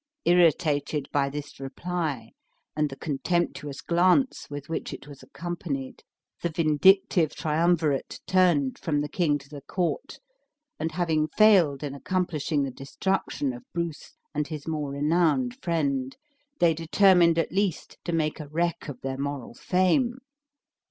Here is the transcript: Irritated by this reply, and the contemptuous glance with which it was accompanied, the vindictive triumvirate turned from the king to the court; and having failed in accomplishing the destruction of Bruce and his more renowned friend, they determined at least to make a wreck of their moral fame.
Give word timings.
Irritated 0.25 1.07
by 1.11 1.29
this 1.29 1.59
reply, 1.59 2.31
and 2.75 2.89
the 2.89 2.95
contemptuous 2.95 3.81
glance 3.81 4.47
with 4.49 4.67
which 4.67 4.95
it 4.95 5.07
was 5.07 5.21
accompanied, 5.21 6.01
the 6.41 6.49
vindictive 6.49 7.35
triumvirate 7.35 8.19
turned 8.25 8.79
from 8.79 9.01
the 9.01 9.07
king 9.07 9.37
to 9.37 9.47
the 9.47 9.61
court; 9.61 10.17
and 10.79 10.93
having 10.93 11.27
failed 11.27 11.83
in 11.83 11.93
accomplishing 11.93 12.63
the 12.63 12.71
destruction 12.71 13.53
of 13.53 13.63
Bruce 13.75 14.15
and 14.33 14.47
his 14.47 14.67
more 14.67 14.89
renowned 14.89 15.61
friend, 15.61 16.17
they 16.57 16.73
determined 16.73 17.37
at 17.37 17.51
least 17.51 17.99
to 18.03 18.11
make 18.11 18.39
a 18.39 18.47
wreck 18.47 18.89
of 18.89 19.01
their 19.01 19.19
moral 19.19 19.53
fame. 19.53 20.15